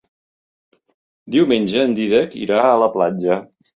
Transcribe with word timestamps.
Diumenge 1.35 1.83
en 1.89 1.93
Dídac 1.99 2.35
irà 2.47 2.65
a 2.71 2.75
la 2.85 2.89
platja. 2.97 3.39